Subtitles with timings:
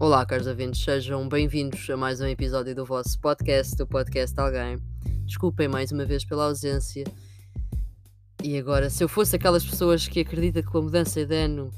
[0.00, 4.78] Olá, caros ouvintes, sejam bem-vindos a mais um episódio do vosso podcast, do podcast Alguém.
[5.26, 7.04] Desculpem mais uma vez pela ausência.
[8.42, 11.70] E agora, se eu fosse aquelas pessoas que acreditam que com a mudança de ano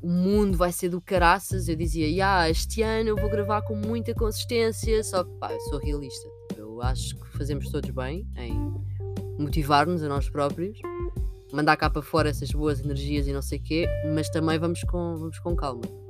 [0.00, 3.76] o mundo vai ser do caraças, eu dizia, yeah, este ano eu vou gravar com
[3.76, 6.26] muita consistência, só que pá, eu sou realista.
[6.56, 8.54] Eu acho que fazemos todos bem em
[9.38, 10.78] motivar-nos a nós próprios,
[11.52, 14.80] mandar cá para fora essas boas energias e não sei o quê, mas também vamos
[14.84, 16.03] com, vamos com calma.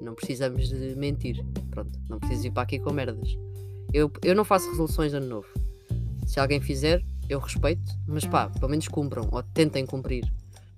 [0.00, 1.44] Não precisamos de mentir.
[1.70, 3.36] Pronto, não preciso ir para aqui com merdas.
[3.92, 5.48] Eu, eu não faço resoluções de ano novo.
[6.26, 10.24] Se alguém fizer, eu respeito, mas pá, pelo menos cumpram, ou tentem cumprir.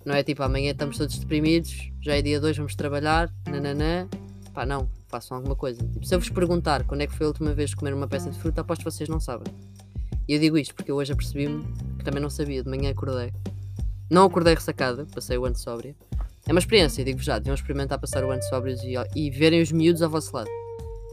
[0.05, 4.07] Não é tipo amanhã estamos todos deprimidos, já é dia 2, vamos trabalhar, nananã.
[4.53, 5.81] Pá, não, façam alguma coisa.
[5.87, 8.07] Tipo, se eu vos perguntar quando é que foi a última vez que comer uma
[8.07, 9.51] peça de fruta, aposto que vocês não sabem.
[10.27, 11.63] E eu digo isto porque eu hoje apercebi-me
[11.97, 13.31] que também não sabia, de manhã acordei.
[14.09, 15.95] Não acordei ressacada, passei o ano sóbria.
[16.47, 19.71] É uma experiência, digo-vos já, deviam experimentar passar o ano sóbrios e, e verem os
[19.71, 20.49] miúdos ao vosso lado,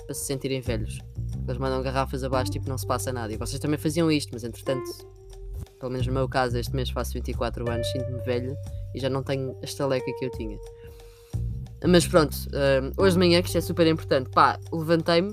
[0.05, 0.99] para se sentirem velhos.
[1.47, 3.33] Eles mandam garrafas abaixo, tipo, não se passa nada.
[3.33, 4.91] E vocês também faziam isto, mas entretanto,
[5.79, 8.57] pelo menos no meu caso, este mês faço 24 anos, sinto-me velha
[8.95, 10.59] e já não tenho a estaleca que eu tinha.
[11.89, 15.31] Mas pronto, uh, hoje de manhã, que isto é super importante, pá, levantei-me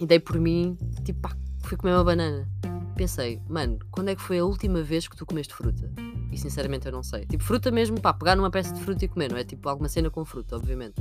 [0.00, 2.48] e dei por mim, tipo, pá, fui comer uma banana.
[2.96, 5.90] Pensei, mano, quando é que foi a última vez que tu comeste fruta?
[6.30, 7.26] E sinceramente eu não sei.
[7.26, 9.44] Tipo, fruta mesmo, pá, pegar numa peça de fruta e comer, não é?
[9.44, 10.94] Tipo, alguma cena com fruta, obviamente.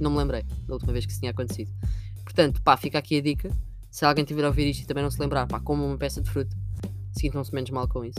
[0.00, 1.70] Não me lembrei da última vez que isso tinha acontecido.
[2.24, 3.50] Portanto, pá, fica aqui a dica.
[3.90, 6.20] Se alguém tiver a ouvir isto e também não se lembrar, pá, como uma peça
[6.20, 6.56] de fruta.
[7.12, 8.18] Sintam-se menos mal com isso.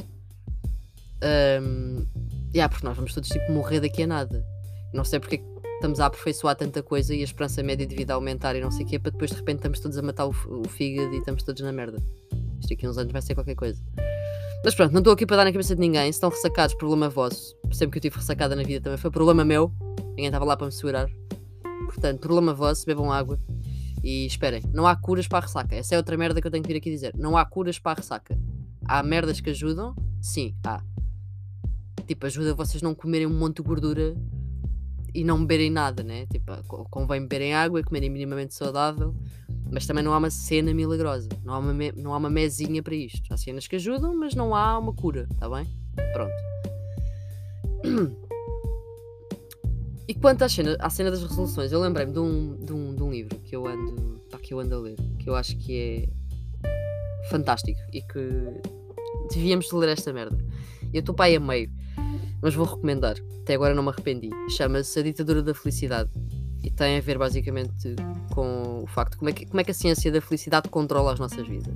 [1.62, 2.06] Um,
[2.54, 4.46] yeah, porque nós vamos todos tipo morrer daqui a nada.
[4.94, 5.44] Não sei porque
[5.76, 8.72] estamos a aperfeiçoar tanta coisa e a esperança média de vida a aumentar e não
[8.72, 11.18] sei o quê, para depois de repente estamos todos a matar o, o fígado e
[11.18, 12.02] estamos todos na merda.
[12.60, 13.82] Isto aqui uns anos vai ser qualquer coisa.
[14.64, 16.06] Mas pronto, não estou aqui para dar na cabeça de ninguém.
[16.06, 17.56] Se estão ressacados, problema vosso.
[17.72, 19.72] Sempre que eu tive ressacada na vida também foi problema meu.
[20.10, 21.08] Ninguém estava lá para me segurar.
[21.86, 23.40] Portanto, problema vosso, bebam água.
[24.04, 25.76] E esperem, não há curas para a ressaca.
[25.76, 27.14] Essa é outra merda que eu tenho que vir aqui dizer.
[27.16, 28.38] Não há curas para a ressaca.
[28.88, 29.96] Há merdas que ajudam?
[30.22, 30.82] Sim, há.
[32.08, 34.16] Tipo, ajuda vocês não comerem um monte de gordura
[35.16, 36.26] e não beberem nada, né?
[36.28, 36.52] Tipo,
[36.90, 39.16] convém beberem água e comerem minimamente saudável
[39.72, 42.84] mas também não há uma cena milagrosa, não há uma, me, não há uma mesinha
[42.84, 43.34] para isto.
[43.34, 45.68] Há cenas que ajudam, mas não há uma cura, está bem?
[46.14, 46.34] Pronto.
[50.08, 53.02] E quanto à cena, à cena das resoluções, eu lembrei-me de um, de, um, de
[53.02, 55.76] um livro que eu, ando, pá, que eu ando a ler, que eu acho que
[55.76, 58.30] é fantástico e que
[59.34, 60.38] devíamos ler esta merda.
[60.94, 61.72] Eu estou para aí a meio,
[62.46, 63.16] mas vou recomendar.
[63.42, 64.30] Até agora não me arrependi.
[64.56, 66.12] Chama-se A Ditadura da Felicidade
[66.64, 67.96] e tem a ver basicamente
[68.36, 71.12] com o facto de como é que, como é que a ciência da felicidade controla
[71.12, 71.74] as nossas vidas.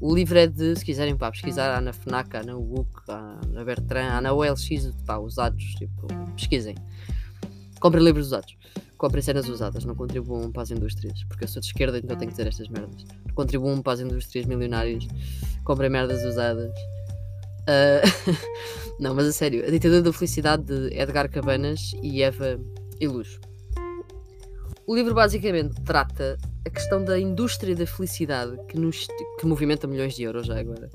[0.00, 3.40] O livro é de, se quiserem pá, pesquisar, há na FNAC, há na WUC, há
[3.48, 6.76] na Bertrand, há na OLX, pá, usados, tipo, pesquisem.
[7.80, 8.56] Comprem livros usados.
[8.96, 12.30] Comprem cenas usadas, não contribuam para as indústrias, porque eu sou de esquerda, então tenho
[12.30, 13.04] que dizer estas merdas.
[13.34, 15.04] Contribuam para as indústrias milionárias,
[15.64, 16.72] comprem merdas usadas.
[17.68, 18.36] Uh...
[19.00, 22.60] não, mas a sério, A Ditadura da Felicidade de Edgar Cabanas e Eva
[23.00, 23.38] Iluz.
[24.86, 29.06] O livro basicamente trata a questão da indústria da felicidade que, nos,
[29.38, 30.90] que movimenta milhões de euros já agora,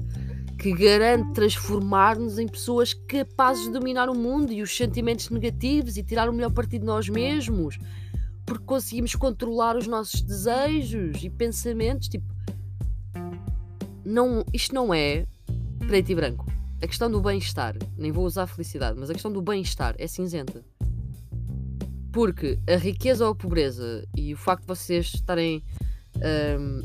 [0.60, 6.04] que garante transformar-nos em pessoas capazes de dominar o mundo e os sentimentos negativos e
[6.04, 7.78] tirar o melhor partido de nós mesmos,
[8.46, 12.10] porque conseguimos controlar os nossos desejos e pensamentos.
[12.10, 12.26] Tipo,
[14.04, 15.26] não, isto não é
[15.88, 16.46] preto e branco.
[16.82, 20.64] A questão do bem-estar, nem vou usar felicidade, mas a questão do bem-estar é cinzenta.
[22.12, 25.64] Porque a riqueza ou a pobreza e o facto de vocês estarem
[26.60, 26.82] um,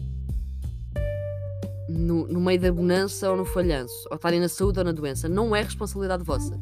[1.89, 5.29] no, no, meio da bonança ou no falhanço, ou estarem na saúde ou na doença,
[5.29, 6.61] não é responsabilidade vossa.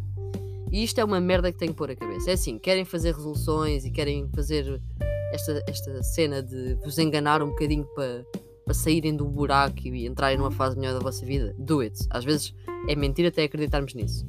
[0.70, 2.31] E isto é uma merda que tenho que pôr a cabeça.
[2.31, 4.81] É assim, querem fazer resoluções e querem fazer
[5.32, 8.25] esta, esta cena de vos enganar um bocadinho para,
[8.69, 11.55] para saírem do buraco e entrarem numa fase melhor da vossa vida.
[11.59, 11.99] Do it.
[12.11, 12.55] Às vezes
[12.87, 14.29] é mentira até acreditarmos nisso.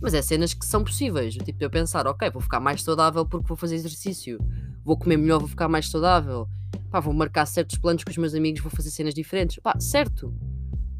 [0.00, 1.34] Mas é cenas que são possíveis.
[1.34, 4.38] Tipo, de eu pensar, ok, vou ficar mais saudável porque vou fazer exercício.
[4.84, 6.46] Vou comer melhor, vou ficar mais saudável.
[6.88, 9.58] Pá, vou marcar certos planos com os meus amigos, vou fazer cenas diferentes.
[9.58, 10.32] Pá, certo.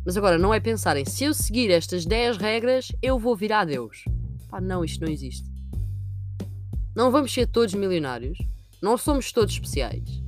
[0.05, 4.05] Mas agora, não é pensarem, se eu seguir estas 10 regras, eu vou virar Deus.
[4.49, 5.49] Pá, não, isto não existe.
[6.93, 8.39] Não vamos ser todos milionários.
[8.83, 10.24] Não somos todos especiais.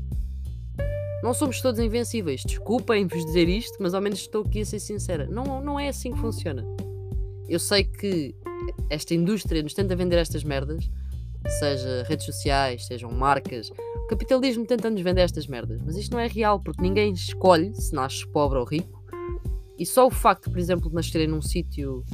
[1.27, 2.45] Não somos todos invencíveis.
[2.45, 5.27] Desculpem-vos dizer isto, mas ao menos estou aqui a ser sincera.
[5.27, 6.65] Não, não é assim que funciona.
[7.49, 8.33] Eu sei que
[8.89, 10.89] esta indústria nos tenta vender estas merdas,
[11.59, 13.73] seja redes sociais, sejam marcas.
[14.05, 17.75] O capitalismo tenta nos vender estas merdas, mas isto não é real porque ninguém escolhe
[17.75, 19.03] se nasce pobre ou rico.
[19.77, 22.05] E só o facto, por exemplo, de nascerem num sítio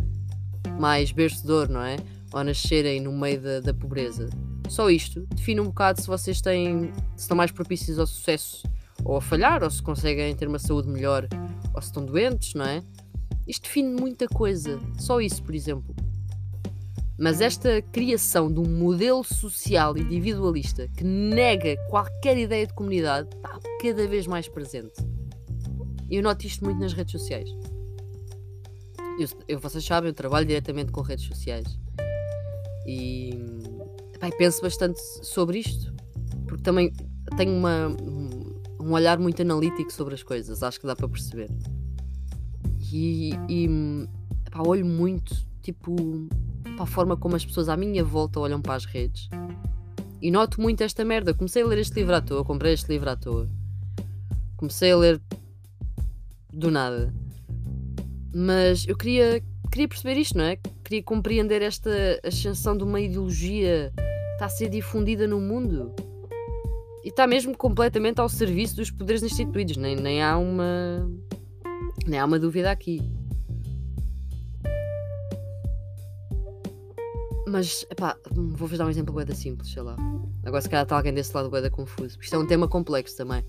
[0.81, 1.97] mais bercedor, não é?
[2.33, 4.31] Ou nascerem no meio da, da pobreza,
[4.71, 8.63] Só isto define um bocado se vocês têm, se estão mais propícios ao sucesso
[9.05, 11.29] ou a falhar, ou se conseguem ter uma saúde melhor,
[11.75, 12.83] ou se estão doentes, não é?
[13.47, 14.79] Isto define muita coisa.
[14.99, 15.95] Só isso, por exemplo.
[17.19, 23.61] Mas esta criação de um modelo social individualista que nega qualquer ideia de comunidade está
[23.81, 24.95] cada vez mais presente.
[26.11, 27.49] Eu noto isto muito nas redes sociais.
[29.19, 31.79] Eu, eu, vocês sabem, eu trabalho diretamente com redes sociais.
[32.87, 33.31] E
[34.15, 35.95] epá, penso bastante sobre isto.
[36.47, 36.93] Porque também
[37.37, 37.89] tenho uma,
[38.83, 40.63] um olhar muito analítico sobre as coisas.
[40.63, 41.49] Acho que dá para perceber.
[42.93, 43.69] E, e
[44.47, 45.95] epá, olho muito, tipo,
[46.75, 49.29] para a forma como as pessoas à minha volta olham para as redes.
[50.21, 51.33] E noto muito esta merda.
[51.33, 53.49] Comecei a ler este livro à toa, comprei este livro à toa.
[54.57, 55.21] Comecei a ler
[56.53, 57.15] do nada.
[58.35, 60.57] Mas eu queria, queria perceber isto, não é?
[60.85, 61.91] Queria compreender esta
[62.25, 65.95] ascensão de uma ideologia que está a ser difundida no mundo.
[67.05, 69.77] E está mesmo completamente ao serviço dos poderes instituídos.
[69.77, 71.11] Nem, nem há uma.
[72.07, 73.01] Nem há uma dúvida aqui.
[77.47, 79.97] Mas, epá, vou-vos dar um exemplo boeda simples, sei lá.
[80.45, 82.19] Agora se calhar está alguém desse lado boeda confuso.
[82.21, 83.45] Isto é um tema complexo também.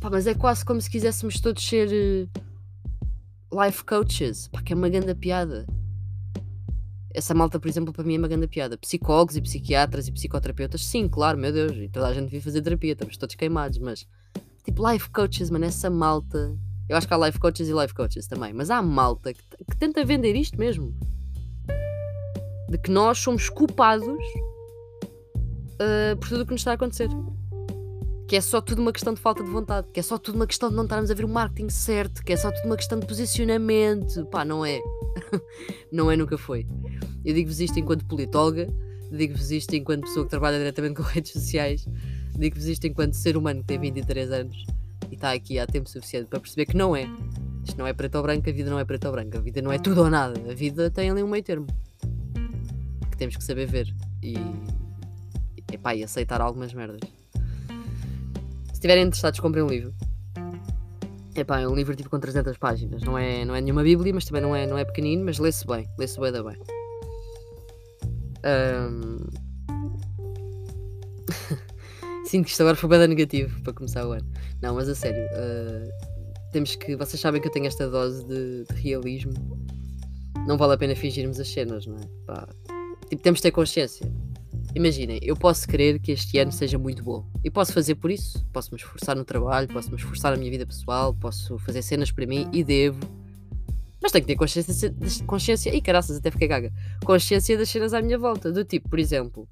[0.00, 4.48] Pá, mas é quase como se quiséssemos todos ser uh, life coaches.
[4.48, 5.66] Pá, que é uma grande piada.
[7.16, 8.76] Essa malta, por exemplo, para mim é uma grande piada.
[8.76, 11.74] Psicólogos e psiquiatras e psicoterapeutas, sim, claro, meu Deus.
[11.74, 14.06] E toda a gente devia fazer terapia, estamos todos queimados, mas...
[14.62, 16.54] Tipo, life coaches, mano, essa malta...
[16.88, 18.52] Eu acho que há life coaches e life coaches também.
[18.52, 20.94] Mas há malta que, que tenta vender isto mesmo
[22.68, 24.06] de que nós somos culpados
[25.74, 27.08] uh, por tudo o que nos está a acontecer.
[28.28, 30.46] Que é só tudo uma questão de falta de vontade, que é só tudo uma
[30.46, 32.98] questão de não estarmos a ver o marketing certo, que é só tudo uma questão
[32.98, 34.26] de posicionamento.
[34.26, 34.80] Pá, não é.
[35.92, 36.66] não é, nunca foi.
[37.24, 38.68] Eu digo-vos isto enquanto politóloga,
[39.10, 41.86] digo-vos isto enquanto pessoa que trabalha diretamente com redes sociais,
[42.36, 44.66] digo-vos isto enquanto ser humano que tem 23 anos
[45.10, 47.08] e está aqui há tempo suficiente para perceber que não é.
[47.64, 49.60] Isto não é preto ou branco, a vida não é preto ou branco, a vida
[49.60, 51.66] não é tudo ou nada, a vida tem ali um meio termo
[53.10, 53.92] que temos que saber ver
[54.22, 54.34] e,
[55.72, 57.00] epá, e aceitar algumas merdas.
[58.76, 59.94] Estiverem interessados, comprem um livro.
[61.34, 63.02] Epá, é um livro tipo com 300 páginas.
[63.02, 65.66] Não é, não é nenhuma Bíblia, mas também não é, não é pequenino, mas lê-se
[65.66, 65.88] bem.
[65.98, 66.58] Lê-se bem da bem.
[68.44, 69.16] Um...
[72.26, 74.30] Sinto que isto agora foi bem negativo para começar o ano.
[74.60, 75.24] Não, mas a sério.
[75.32, 75.88] Uh...
[76.52, 76.96] Temos que.
[76.96, 79.32] Vocês sabem que eu tenho esta dose de, de realismo.
[80.46, 82.06] Não vale a pena fingirmos as cenas, não é?
[82.26, 82.46] Pá,
[83.08, 84.06] Tipo, temos de ter consciência.
[84.76, 87.24] Imaginem, eu posso querer que este ano seja muito bom.
[87.42, 88.44] E posso fazer por isso.
[88.52, 92.12] Posso me esforçar no trabalho, posso me esforçar na minha vida pessoal, posso fazer cenas
[92.12, 93.00] para mim e devo.
[94.02, 94.94] Mas tenho que ter consciência,
[95.26, 96.70] consciência e caraças, até fiquei gaga.
[97.06, 98.52] Consciência das cenas à minha volta.
[98.52, 99.48] Do tipo, por exemplo,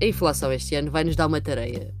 [0.00, 1.94] a inflação este ano vai nos dar uma tareia.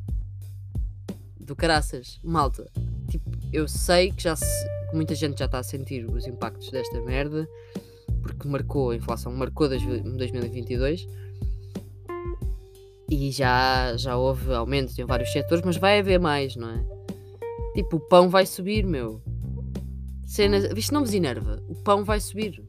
[1.38, 2.66] Do caraças, malta.
[3.10, 6.98] Tipo, eu sei que já se, muita gente já está a sentir os impactos desta
[7.02, 7.46] merda
[8.22, 11.06] porque marcou, a inflação marcou 2022
[13.08, 16.84] e já, já houve aumentos em vários setores, mas vai haver mais, não é?
[17.74, 19.22] Tipo, o pão vai subir, meu.
[20.24, 21.62] Cenas, isto não vos enerva.
[21.68, 22.62] O pão vai subir.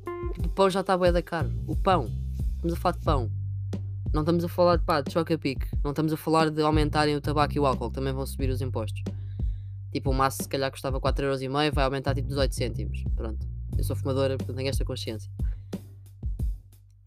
[0.43, 1.51] O pão já está bem da caro.
[1.65, 2.11] O pão.
[2.55, 3.31] Estamos a falar de pão.
[4.13, 5.67] Não estamos a falar de pá, de choca-pique.
[5.83, 8.61] Não estamos a falar de aumentarem o tabaco e o álcool, também vão subir os
[8.61, 9.01] impostos.
[9.91, 13.03] Tipo, o maço se calhar custava 4,5€, vai aumentar tipo 18 cêntimos.
[13.15, 13.47] Pronto.
[13.77, 15.31] Eu sou fumadora, portanto tenho esta consciência.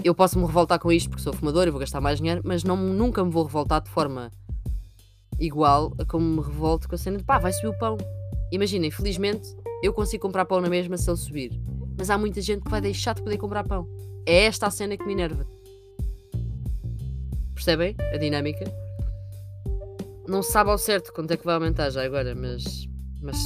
[0.03, 2.65] Eu posso me revoltar com isto porque sou fumadora e vou gastar mais dinheiro, mas
[2.65, 4.31] não, nunca me vou revoltar de forma
[5.39, 7.99] igual a como me revolto com a cena de pá, vai subir o pão.
[8.51, 11.61] Imaginem, felizmente eu consigo comprar pão na mesma se ele subir.
[11.99, 13.87] Mas há muita gente que vai deixar de poder comprar pão.
[14.27, 15.47] É esta a cena que me enerva.
[17.55, 18.65] Percebem a dinâmica?
[20.27, 22.89] Não se sabe ao certo quanto é que vai aumentar já agora, mas,
[23.21, 23.37] mas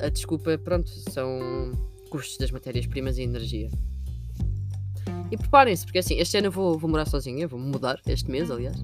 [0.00, 1.72] a desculpa, pronto, são
[2.10, 3.70] custos das matérias-primas e energia.
[5.34, 8.52] E preparem-se, porque assim, este ano eu vou, vou morar sozinha, vou-me mudar, este mês,
[8.52, 8.76] aliás,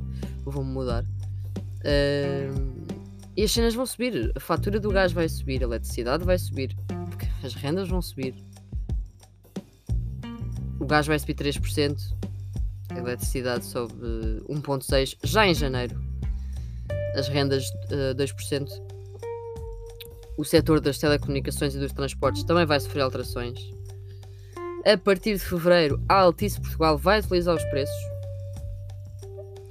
[0.43, 1.05] vou-me mudar.
[1.05, 2.91] Uh,
[3.37, 6.77] e as cenas vão subir, a fatura do gás vai subir, a eletricidade vai subir,
[7.45, 8.35] as rendas vão subir.
[10.81, 12.17] O gás vai subir 3%,
[12.97, 13.95] a eletricidade sobe
[14.49, 16.03] 1,6% já em janeiro,
[17.15, 18.69] as rendas uh, 2%
[20.37, 23.80] o setor das telecomunicações e dos transportes também vai sofrer alterações.
[24.87, 27.95] A partir de fevereiro, a Altice Portugal vai atualizar os preços.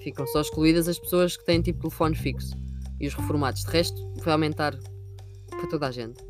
[0.03, 2.55] Ficam só excluídas as pessoas que têm tipo telefone fixo
[2.99, 3.63] e os reformados.
[3.63, 4.77] De resto, vai aumentar
[5.49, 6.23] para toda a gente.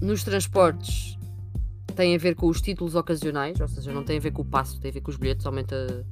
[0.00, 1.18] Nos transportes,
[1.96, 4.44] tem a ver com os títulos ocasionais, ou seja, não tem a ver com o
[4.44, 6.06] passo, tem a ver com os bilhetes, aumenta,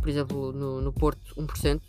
[0.00, 1.80] por exemplo, no, no Porto 1%,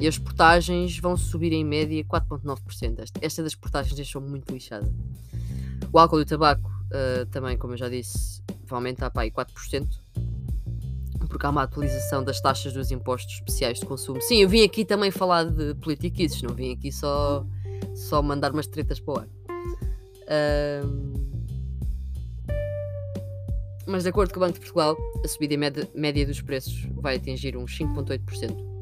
[0.00, 2.98] e as portagens vão subir em média 4,9%.
[2.98, 4.92] Esta, esta das portagens deixou muito lixada.
[5.92, 9.30] O álcool e o tabaco uh, também, como eu já disse, vai aumentar para aí
[9.30, 9.86] 4%,
[11.28, 14.20] porque há uma atualização das taxas dos impostos especiais de consumo.
[14.20, 17.44] Sim, eu vim aqui também falar de politiquices, não vim aqui só,
[17.94, 19.26] só mandar umas tretas para o ar.
[20.26, 21.26] Uh,
[23.86, 27.16] mas de acordo com o Banco de Portugal, a subida média, média dos preços vai
[27.16, 28.76] atingir uns 5,8%.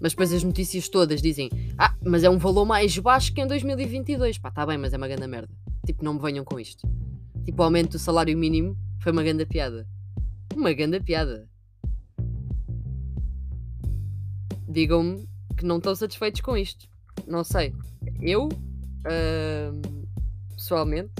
[0.00, 3.46] Mas depois as notícias todas dizem: Ah, mas é um valor mais baixo que em
[3.46, 4.38] 2022.
[4.38, 5.52] Pá, tá bem, mas é uma grande merda.
[5.88, 6.86] Tipo, não me venham com isto.
[7.46, 9.88] Tipo, o aumento do salário mínimo foi uma grande piada.
[10.54, 11.48] Uma grande piada.
[14.68, 15.26] Digam-me
[15.56, 16.86] que não estão satisfeitos com isto.
[17.26, 17.74] Não sei.
[18.20, 20.04] Eu, uh,
[20.54, 21.10] pessoalmente,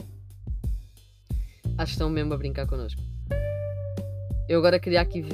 [1.79, 3.01] acho que estão mesmo a brincar connosco.
[4.51, 5.25] Eu agora queria aqui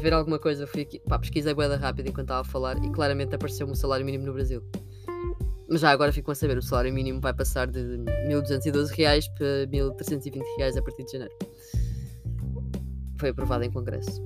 [0.00, 0.68] ver alguma coisa.
[0.68, 4.06] Fui aqui, pá, pesquisei boeda rápida enquanto estava a falar e claramente apareceu-me o salário
[4.06, 4.62] mínimo no Brasil.
[5.68, 9.66] Mas já agora ficam a saber, o salário mínimo vai passar de 1.212 reais para
[9.66, 11.34] 1.320 reais a partir de janeiro.
[13.18, 14.22] Foi aprovado em congresso.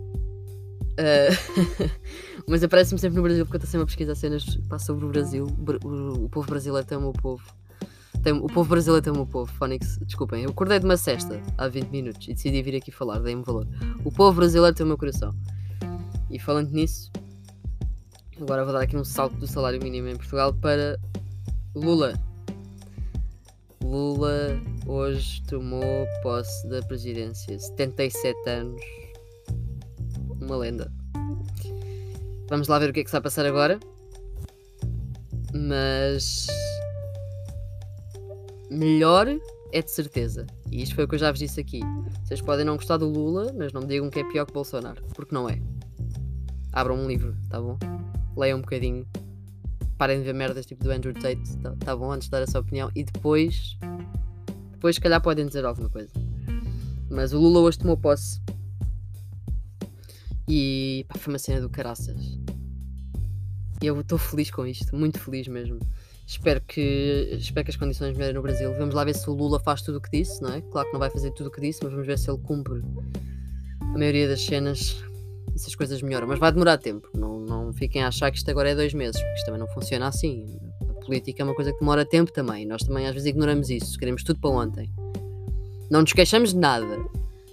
[0.93, 1.91] Uh,
[2.47, 4.45] mas aparece-me sempre no Brasil porque eu estou sempre a pesquisar cenas
[4.79, 5.47] sobre o Brasil.
[5.85, 7.43] O, povo brasileiro tem o meu povo.
[8.23, 9.53] Tem, o povo brasileiro tem o meu povo.
[9.53, 13.19] Phonics, desculpem, eu acordei de uma cesta há 20 minutos e decidi vir aqui falar,
[13.19, 13.67] dei-me valor.
[14.05, 15.35] O povo brasileiro tem o meu coração.
[16.31, 17.11] E falando nisso,
[18.41, 21.01] agora vou dar aqui um salto do salário mínimo em Portugal para
[21.75, 22.13] Lula.
[23.83, 27.59] Lula hoje tomou posse da presidência.
[27.59, 28.83] 77 anos.
[30.39, 30.93] Uma lenda.
[32.51, 33.81] Vamos lá ver o que é que se vai passar agora.
[35.55, 36.47] Mas.
[38.71, 39.29] Melhor
[39.73, 40.47] é de certeza.
[40.71, 41.81] E isto foi o que eu já vos disse aqui.
[42.23, 45.03] Vocês podem não gostar do Lula, mas não me digam que é pior que Bolsonaro.
[45.15, 45.59] Porque não é.
[46.71, 47.79] Abram um livro, tá bom?
[48.37, 49.07] Leiam um bocadinho
[50.03, 52.59] parem de ver merdas tipo do Andrew Tate, tá, tá bom, antes de dar essa
[52.59, 53.79] opinião, e depois,
[54.73, 56.11] depois se calhar podem dizer alguma coisa.
[57.09, 58.41] Mas o Lula hoje tomou posse
[60.49, 62.37] e pá, foi uma cena do caraças.
[63.81, 65.79] Eu estou feliz com isto, muito feliz mesmo.
[66.27, 68.75] Espero que, espero que as condições melhorem no Brasil.
[68.77, 70.61] Vamos lá ver se o Lula faz tudo o que disse, não é?
[70.63, 72.83] Claro que não vai fazer tudo o que disse, mas vamos ver se ele cumpre
[73.81, 74.97] a maioria das cenas
[75.55, 76.27] e se as coisas melhoram.
[76.27, 77.09] Mas vai demorar tempo.
[77.15, 79.69] Não, não fiquem a achar que isto agora é dois meses, porque isto também não
[79.69, 80.59] funciona assim.
[80.89, 82.67] A política é uma coisa que demora tempo também.
[82.67, 83.99] Nós também às vezes ignoramos isso.
[83.99, 84.91] Queremos tudo para ontem.
[85.91, 86.99] Não nos queixamos de nada.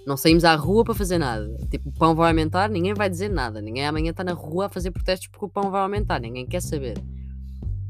[0.06, 1.48] Não saímos à rua para fazer nada.
[1.70, 3.60] Tipo, o pão vai aumentar, ninguém vai dizer nada.
[3.60, 6.20] Ninguém amanhã está na rua a fazer protestos porque o pão vai aumentar.
[6.20, 6.96] Ninguém quer saber.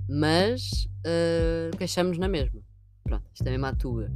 [0.08, 2.60] Mas uh, queixamos na mesma.
[3.04, 4.10] Pronto, isto é mesmo à tua.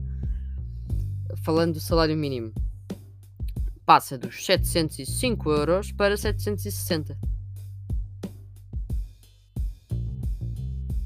[1.44, 2.52] Falando do salário mínimo
[3.84, 7.18] passa dos 705 euros para 760.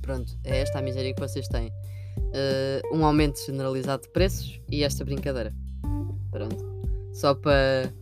[0.08, 1.68] Pronto, é esta a miséria que vocês têm.
[1.68, 5.54] Uh, um aumento generalizado de preços e esta brincadeira.
[6.30, 6.64] Pronto.
[7.12, 7.92] Só para.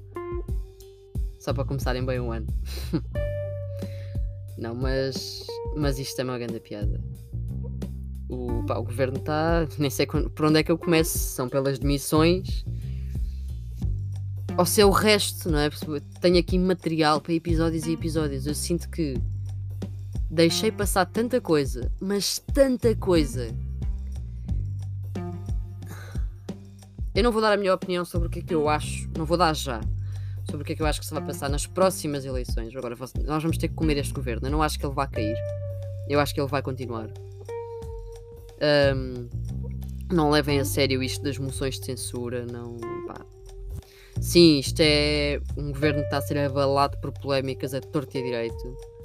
[1.40, 2.46] Só para começarem bem o ano.
[4.56, 5.44] Não, mas.
[5.76, 7.02] Mas isto é uma grande piada.
[8.28, 9.66] O, pá, o governo está.
[9.76, 11.18] Nem sei por onde é que eu começo.
[11.18, 12.64] São pelas demissões
[14.56, 15.68] ou se é o resto, não é?
[16.20, 18.46] Tenho aqui material para episódios e episódios.
[18.46, 19.20] Eu sinto que
[20.36, 23.56] deixei passar tanta coisa, mas tanta coisa.
[27.14, 29.24] Eu não vou dar a minha opinião sobre o que é que eu acho, não
[29.24, 29.80] vou dar já,
[30.44, 32.76] sobre o que é que eu acho que se vai passar nas próximas eleições.
[32.76, 34.46] Agora, nós vamos ter que comer este governo.
[34.46, 35.38] Eu não acho que ele vá cair.
[36.06, 37.08] Eu acho que ele vai continuar.
[38.94, 39.28] Um,
[40.12, 42.76] não levem a sério isto das moções de censura, não.
[43.06, 43.24] Pá,
[44.20, 48.20] Sim, isto é um governo que está a ser avalado por polémicas a torto e
[48.20, 48.95] a direito.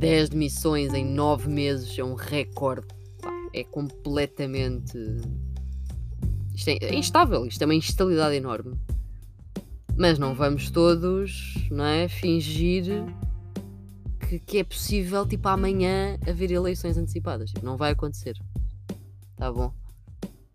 [0.00, 2.86] 10 demissões em 9 meses é um recorde.
[3.52, 4.96] É completamente.
[6.54, 8.78] Isto é instável, isto é uma instabilidade enorme.
[9.98, 13.04] Mas não vamos todos não é, fingir
[14.26, 17.52] que, que é possível, tipo, amanhã haver eleições antecipadas.
[17.62, 18.38] Não vai acontecer.
[19.36, 19.70] Tá bom?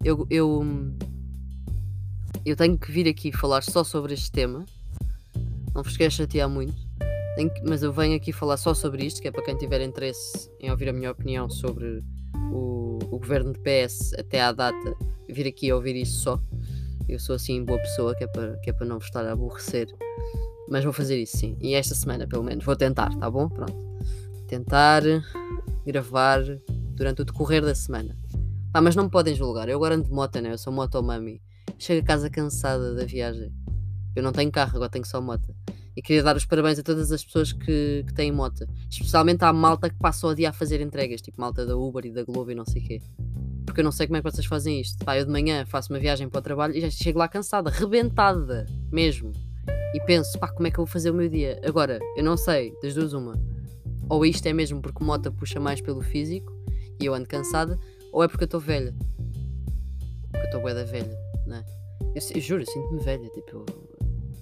[0.04, 0.66] Eu, eu
[2.44, 4.66] eu tenho que vir aqui falar só sobre este tema.
[5.75, 6.85] Não vos quero chatear muito.
[7.68, 10.72] Mas eu venho aqui falar só sobre isto, que é para quem tiver interesse em
[10.72, 12.01] ouvir a minha opinião sobre
[12.51, 14.96] o, o governo de PS até à data,
[15.27, 16.39] vir aqui ouvir isso só.
[17.08, 19.34] Eu sou assim boa pessoa, que é para, que é para não vos estar a
[19.34, 19.88] aborrecer.
[20.70, 21.58] Mas vou fazer isso sim.
[21.62, 22.65] E esta semana, pelo menos.
[22.65, 23.48] Vou tentar, tá bom?
[23.48, 23.75] Pronto.
[24.48, 25.04] Tentar
[25.86, 26.42] gravar
[26.96, 28.18] durante o decorrer da semana.
[28.74, 29.70] Pá, mas não me podem julgar.
[29.70, 30.51] Eu agora ando de moto, né?
[30.51, 31.42] Eu sou motomami.
[31.77, 33.54] chego a casa cansada da viagem.
[34.15, 35.54] Eu não tenho carro, agora tenho só moto.
[35.96, 38.68] E queria dar os parabéns a todas as pessoas que, que têm moto.
[38.90, 42.12] Especialmente à malta que passa o dia a fazer entregas, tipo malta da Uber e
[42.12, 43.02] da Globo e não sei o quê.
[43.66, 45.04] Porque eu não sei como é que vocês fazem isto.
[45.06, 47.70] Pá, eu de manhã faço uma viagem para o trabalho e já chego lá cansada,
[47.70, 49.32] rebentada mesmo.
[49.94, 51.60] E penso, pá, como é que eu vou fazer o meu dia?
[51.66, 53.34] Agora, eu não sei, das duas uma.
[54.10, 56.54] Ou isto é mesmo porque moto puxa mais pelo físico
[57.00, 57.80] e eu ando cansada,
[58.12, 58.94] ou é porque eu estou velha.
[60.32, 61.64] Porque eu estou da velha, né?
[62.14, 63.66] Eu, eu juro, eu sinto-me velha, tipo,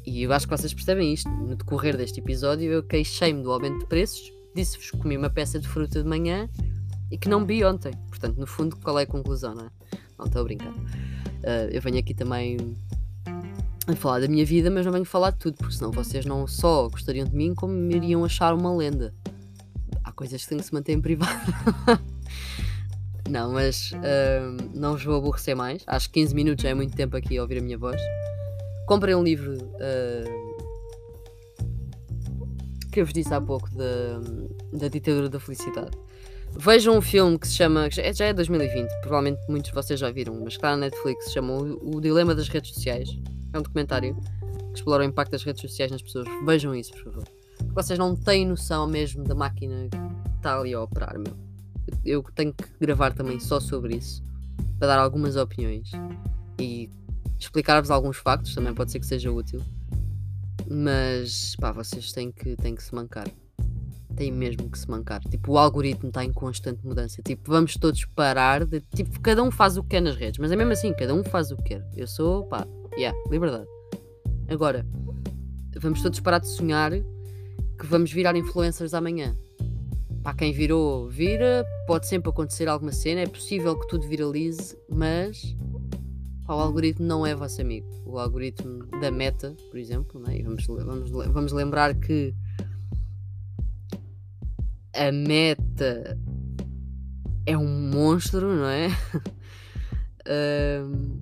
[0.05, 1.29] e eu acho que vocês percebem isto.
[1.29, 5.60] No decorrer deste episódio, eu queixei-me do aumento de preços, disse-vos que comi uma peça
[5.60, 6.50] de fruta de manhã
[7.10, 7.93] e que não vi ontem.
[8.10, 9.69] Portanto, no fundo, qual é a conclusão, não é?
[10.17, 10.74] Não estou a brincar.
[10.74, 12.57] Uh, eu venho aqui também
[13.88, 16.48] a falar da minha vida, mas não venho falar de tudo, porque senão vocês não
[16.48, 19.13] só gostariam de mim, como me iriam achar uma lenda.
[20.03, 21.53] Há coisas que têm que se manter em privado.
[23.29, 25.83] não, mas uh, não vos vou aborrecer mais.
[25.88, 28.00] Acho que 15 minutos já é muito tempo aqui a ouvir a minha voz.
[28.87, 30.53] Comprei um livro uh,
[32.91, 34.19] que eu vos disse há pouco da,
[34.77, 35.97] da ditadura da felicidade.
[36.55, 37.89] Vejam um filme que se chama.
[37.89, 41.33] Que já é 2020, provavelmente muitos de vocês já viram, mas está na Netflix, se
[41.33, 43.09] chama o, o Dilema das Redes Sociais.
[43.53, 44.15] É um documentário
[44.73, 46.27] que explora o impacto das redes sociais nas pessoas.
[46.45, 47.23] Vejam isso, por favor.
[47.57, 51.35] Porque vocês não têm noção mesmo da máquina que está ali a operar, meu.
[52.03, 54.23] Eu tenho que gravar também só sobre isso
[54.77, 55.91] para dar algumas opiniões.
[56.59, 56.89] E
[57.43, 59.62] explicar-vos alguns factos, também pode ser que seja útil.
[60.69, 63.27] Mas pá, vocês têm que, têm que se mancar.
[64.15, 65.21] Têm mesmo que se mancar.
[65.21, 67.21] Tipo, o algoritmo está em constante mudança.
[67.23, 68.79] Tipo, vamos todos parar de.
[68.81, 70.39] Tipo, cada um faz o que quer nas redes.
[70.39, 71.88] Mas é mesmo assim, cada um faz o que quer.
[71.95, 73.67] Eu sou, pá, yeah, liberdade.
[74.47, 74.85] Agora,
[75.79, 79.35] vamos todos parar de sonhar que vamos virar influencers amanhã.
[80.21, 81.65] Para quem virou, vira.
[81.88, 83.21] Pode sempre acontecer alguma cena.
[83.21, 85.55] É possível que tudo viralize, mas
[86.45, 87.88] Pá, o algoritmo não é vosso amigo.
[88.05, 90.39] O algoritmo da meta, por exemplo, né?
[90.39, 92.36] e vamos, vamos, vamos lembrar que
[94.93, 96.17] a meta
[97.45, 98.89] é um monstro, não é?
[100.86, 101.21] um,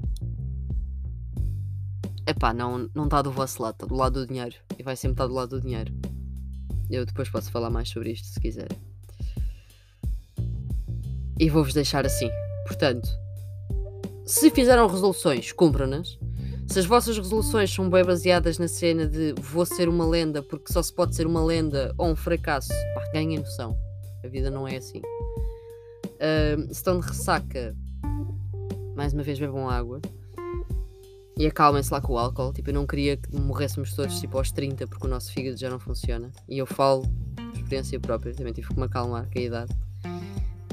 [2.27, 4.55] epá, não está do vosso lado, está do lado do dinheiro.
[4.77, 5.93] E vai sempre estar do lado do dinheiro.
[6.89, 8.77] Eu depois posso falar mais sobre isto se quiserem.
[11.39, 12.29] E vou-vos deixar assim.
[12.67, 13.09] Portanto,
[14.31, 16.17] se fizeram resoluções, cumpram-nas.
[16.65, 20.71] Se as vossas resoluções são bem baseadas na cena de vou ser uma lenda porque
[20.71, 23.77] só se pode ser uma lenda ou um fracasso, pá, ganhem noção.
[24.23, 24.99] A vida não é assim.
[24.99, 27.75] Uh, se estão de ressaca,
[28.95, 29.99] mais uma vez bebam água
[31.37, 32.53] e acalmem-se lá com o álcool.
[32.53, 35.69] Tipo, eu não queria que morrêssemos todos tipo, aos 30 porque o nosso fígado já
[35.69, 36.31] não funciona.
[36.47, 37.03] E eu falo
[37.53, 39.73] experiência própria, também tive que me acalmar com a idade.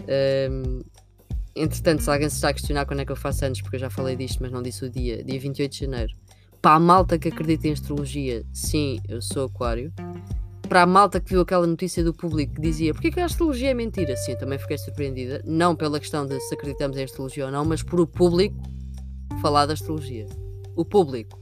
[0.09, 0.81] Um,
[1.59, 3.81] Entretanto, se alguém se está a questionar quando é que eu faço anos, porque eu
[3.81, 6.13] já falei disto, mas não disse o dia, dia 28 de janeiro.
[6.63, 9.93] Para a malta que acredita em astrologia, sim, eu sou aquário.
[10.69, 13.71] Para a malta que viu aquela notícia do público que dizia porque que a astrologia
[13.71, 15.41] é mentira, sim, também fiquei surpreendida.
[15.45, 18.57] Não pela questão de se acreditamos em astrologia ou não, mas por o público
[19.41, 20.27] falar da astrologia.
[20.77, 21.41] O público.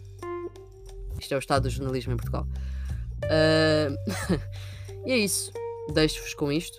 [1.18, 2.46] Isto é o estado do jornalismo em Portugal.
[3.24, 3.96] Uh...
[5.04, 5.52] e é isso.
[5.92, 6.78] Deixo-vos com isto.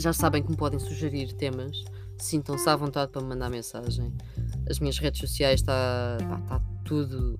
[0.00, 1.84] Já sabem que me podem sugerir temas.
[2.16, 4.10] Sintam-se à vontade para me mandar mensagem.
[4.66, 6.16] As minhas redes sociais está
[6.48, 7.38] tá tudo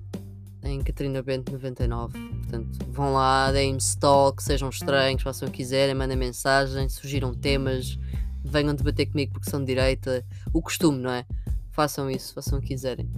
[0.63, 2.19] em Catarina Bento 99.
[2.19, 7.97] Portanto, vão lá, deem-me stalk, sejam estranhos, façam o que quiserem, mandem mensagem, sugiram temas,
[8.45, 10.23] venham debater comigo porque são de direita.
[10.53, 11.25] O costume, não é?
[11.71, 13.09] Façam isso, façam o que quiserem.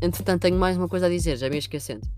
[0.00, 2.08] Entretanto, tenho mais uma coisa a dizer, já me esquecendo.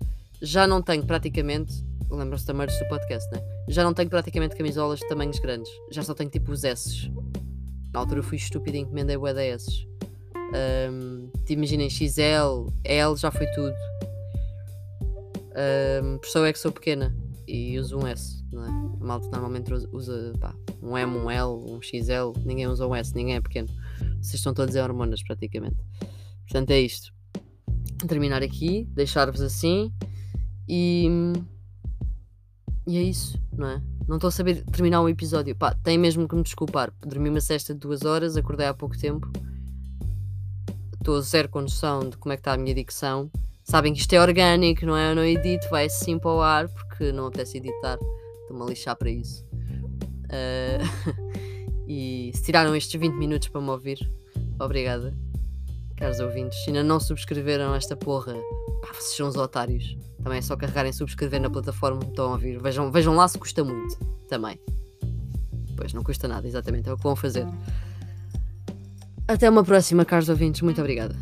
[0.41, 1.85] Já não tenho praticamente
[2.17, 3.43] lembram-se merch do podcast, né?
[3.73, 5.73] Já não tenho praticamente camisolas de tamanhos grandes.
[5.91, 7.11] Já só tenho tipo os S.
[7.91, 9.89] Na altura fui estúpido e encomendei o da S.
[10.91, 13.75] Um, imaginem XL, L, já foi tudo.
[16.05, 17.17] Um, por só é que sou pequena
[17.49, 18.69] e uso um S, não é?
[18.69, 23.15] A malta normalmente usa pá, um M, um L, um XL, ninguém usa um S,
[23.15, 23.69] ninguém é pequeno.
[24.21, 25.77] Vocês estão todos em hormonas praticamente.
[26.43, 27.11] Portanto é isto.
[28.07, 29.91] Terminar aqui, deixar-vos assim
[30.69, 31.07] e
[32.87, 33.83] e é isso, não é?
[34.09, 35.55] Não estou a saber terminar um episódio.
[35.55, 36.93] Pá, tem mesmo que me desculpar.
[37.01, 39.31] Dormi uma cesta de duas horas, acordei há pouco tempo.
[40.95, 43.31] Estou zero com noção de como é que está a minha dicção.
[43.65, 45.11] Sabem que isto é orgânico, não é?
[45.11, 47.99] Eu não edito, vai assim para o ar porque não apetece editar.
[48.43, 49.45] Estou-me a lixar para isso.
[50.25, 51.33] Uh...
[51.87, 53.99] e se tiraram estes 20 minutos para me ouvir,
[54.59, 55.17] obrigada,
[56.03, 56.59] caros ouvintes.
[56.65, 58.35] Se ainda não subscreveram esta porra,
[58.81, 59.97] pá, vocês são os otários.
[60.21, 62.61] Também é só carregarem subscrever na plataforma que estão a ouvir.
[62.61, 63.97] Vejam, vejam lá se custa muito.
[64.29, 64.59] Também.
[65.77, 66.89] Pois, não custa nada, exatamente.
[66.89, 67.47] É o que vão fazer.
[69.29, 70.61] Até uma próxima, caros ouvintes.
[70.63, 71.15] Muito obrigada.